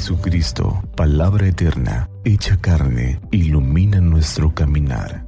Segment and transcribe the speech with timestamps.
[0.00, 5.26] Jesucristo, palabra eterna, hecha carne, ilumina nuestro caminar.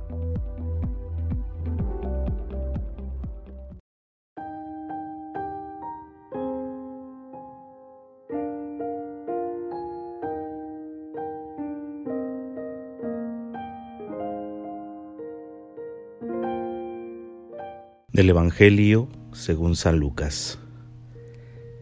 [18.08, 20.58] Del Evangelio según San Lucas.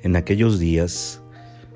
[0.02, 1.22] En aquellos días,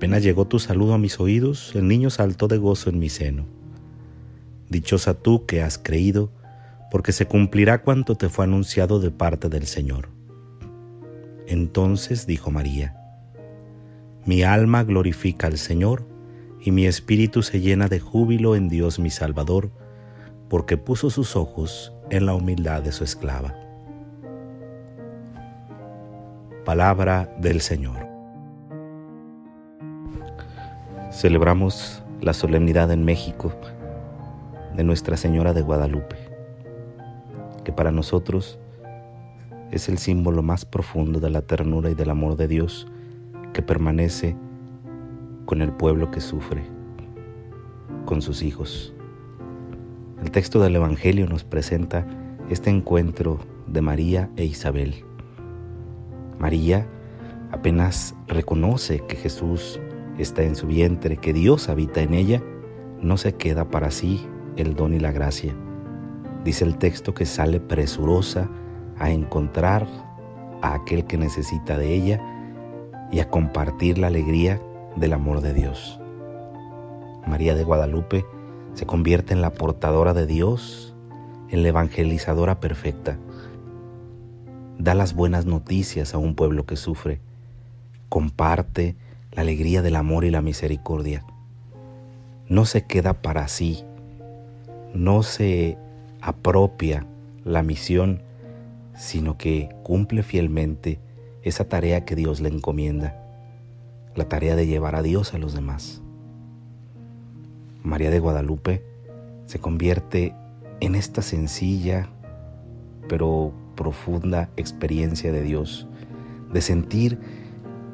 [0.00, 3.44] Apenas llegó tu saludo a mis oídos, el niño saltó de gozo en mi seno.
[4.70, 6.32] Dichosa tú que has creído,
[6.90, 10.08] porque se cumplirá cuanto te fue anunciado de parte del Señor.
[11.46, 12.96] Entonces dijo María,
[14.24, 16.06] Mi alma glorifica al Señor,
[16.62, 19.70] y mi espíritu se llena de júbilo en Dios mi Salvador,
[20.48, 23.54] porque puso sus ojos en la humildad de su esclava.
[26.64, 28.09] Palabra del Señor.
[31.10, 33.52] Celebramos la solemnidad en México
[34.76, 36.16] de Nuestra Señora de Guadalupe,
[37.64, 38.60] que para nosotros
[39.72, 42.86] es el símbolo más profundo de la ternura y del amor de Dios
[43.52, 44.36] que permanece
[45.46, 46.62] con el pueblo que sufre,
[48.06, 48.94] con sus hijos.
[50.22, 52.06] El texto del Evangelio nos presenta
[52.50, 55.04] este encuentro de María e Isabel.
[56.38, 56.86] María
[57.50, 59.80] apenas reconoce que Jesús
[60.22, 62.42] está en su vientre, que Dios habita en ella,
[63.00, 65.54] no se queda para sí el don y la gracia.
[66.44, 68.48] Dice el texto que sale presurosa
[68.98, 69.86] a encontrar
[70.62, 72.20] a aquel que necesita de ella
[73.10, 74.60] y a compartir la alegría
[74.96, 76.00] del amor de Dios.
[77.26, 78.24] María de Guadalupe
[78.74, 80.94] se convierte en la portadora de Dios,
[81.48, 83.18] en la evangelizadora perfecta.
[84.78, 87.20] Da las buenas noticias a un pueblo que sufre.
[88.08, 88.96] Comparte
[89.32, 91.24] la alegría del amor y la misericordia.
[92.48, 93.84] No se queda para sí,
[94.92, 95.78] no se
[96.20, 97.06] apropia
[97.44, 98.22] la misión,
[98.94, 100.98] sino que cumple fielmente
[101.42, 103.16] esa tarea que Dios le encomienda,
[104.16, 106.02] la tarea de llevar a Dios a los demás.
[107.82, 108.84] María de Guadalupe
[109.46, 110.34] se convierte
[110.80, 112.08] en esta sencilla
[113.08, 115.88] pero profunda experiencia de Dios,
[116.52, 117.18] de sentir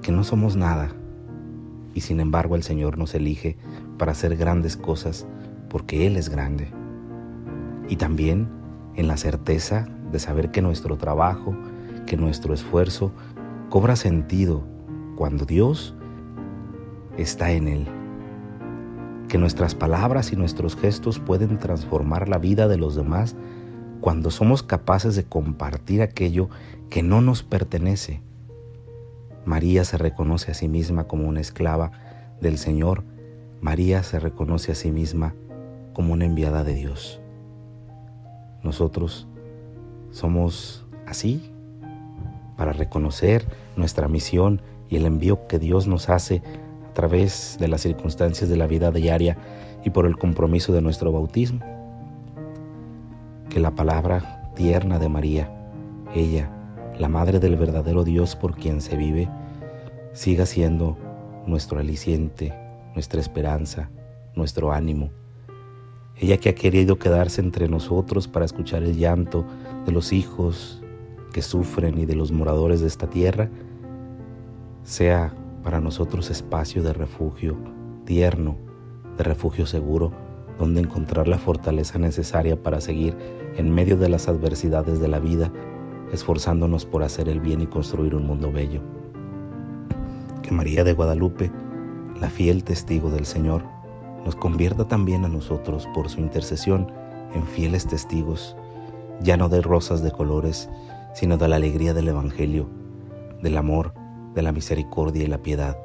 [0.03, 0.95] que no somos nada
[1.97, 3.57] y sin embargo el Señor nos elige
[3.99, 5.27] para hacer grandes cosas
[5.71, 6.69] porque Él es grande.
[7.89, 8.49] Y también
[8.95, 11.57] en la certeza de saber que nuestro trabajo,
[12.07, 13.12] que nuestro esfuerzo
[13.71, 14.62] cobra sentido
[15.17, 15.95] cuando Dios
[17.17, 17.89] está en Él
[19.27, 23.34] que nuestras palabras y nuestros gestos pueden transformar la vida de los demás
[24.01, 26.49] cuando somos capaces de compartir aquello
[26.91, 28.21] que no nos pertenece.
[29.47, 31.93] María se reconoce a sí misma como una esclava
[32.41, 33.05] del Señor.
[33.61, 35.34] María se reconoce a sí misma
[35.95, 37.21] como una enviada de Dios.
[38.62, 39.29] Nosotros
[40.11, 41.53] somos así
[42.57, 43.47] para reconocer
[43.77, 46.43] nuestra misión y el envío que Dios nos hace
[46.97, 49.37] través de las circunstancias de la vida diaria
[49.84, 51.61] y por el compromiso de nuestro bautismo.
[53.51, 55.51] Que la palabra tierna de María,
[56.15, 56.51] ella,
[56.99, 59.29] la Madre del verdadero Dios por quien se vive,
[60.12, 60.97] siga siendo
[61.47, 62.55] nuestro aliciente,
[62.95, 63.91] nuestra esperanza,
[64.34, 65.11] nuestro ánimo.
[66.17, 69.45] Ella que ha querido quedarse entre nosotros para escuchar el llanto
[69.84, 70.83] de los hijos
[71.33, 73.51] que sufren y de los moradores de esta tierra,
[74.83, 77.57] sea para nosotros espacio de refugio
[78.07, 78.57] tierno,
[79.19, 80.13] de refugio seguro,
[80.59, 83.15] donde encontrar la fortaleza necesaria para seguir
[83.57, 85.53] en medio de las adversidades de la vida,
[86.13, 88.81] esforzándonos por hacer el bien y construir un mundo bello.
[90.43, 91.51] Que María de Guadalupe,
[92.21, 93.63] la fiel testigo del Señor,
[94.25, 96.91] nos convierta también a nosotros por su intercesión
[97.35, 98.57] en fieles testigos,
[99.21, 100.69] ya no de rosas de colores,
[101.15, 102.69] sino de la alegría del Evangelio,
[103.43, 103.95] del amor,
[104.35, 105.77] de la misericordia y la piedad.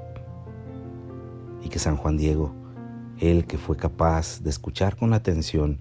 [1.63, 2.53] Y que San Juan Diego,
[3.19, 5.79] él que fue capaz de escuchar con atención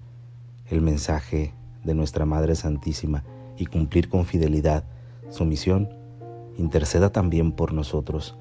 [0.69, 1.53] el mensaje
[1.83, 3.23] de nuestra Madre Santísima
[3.61, 4.83] y cumplir con fidelidad
[5.29, 5.87] su misión,
[6.57, 8.35] interceda también por nosotros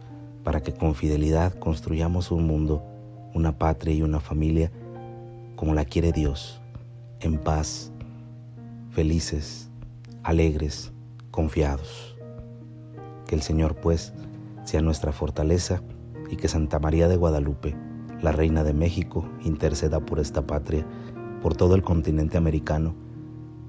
[0.44, 2.82] para que con fidelidad construyamos un mundo,
[3.34, 4.72] una patria y una familia
[5.56, 6.62] como la quiere Dios,
[7.20, 7.93] en paz,
[8.93, 9.69] felices,
[10.22, 10.90] alegres,
[11.31, 12.16] confiados.
[13.26, 14.14] Que el Señor pues
[14.64, 15.82] sea nuestra fortaleza
[16.31, 17.76] y que Santa María de Guadalupe,
[18.23, 20.87] la Reina de México, interceda por esta patria,
[21.43, 22.94] por todo el continente americano,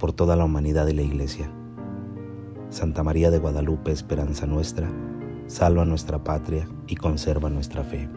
[0.01, 1.51] por toda la humanidad y la Iglesia.
[2.71, 4.89] Santa María de Guadalupe, esperanza nuestra,
[5.45, 8.09] salva nuestra patria y conserva nuestra fe.